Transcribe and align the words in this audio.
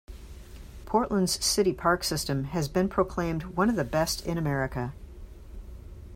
Portland's 0.87 1.45
city 1.45 1.73
park 1.73 2.03
system 2.03 2.45
has 2.45 2.67
been 2.67 2.89
proclaimed 2.89 3.43
one 3.43 3.69
of 3.69 3.75
the 3.75 3.83
best 3.83 4.25
in 4.25 4.35
America. 4.35 4.93